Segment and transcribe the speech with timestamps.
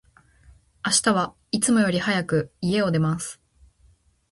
[0.83, 3.39] 明日は、いつもより早く、家を出ます。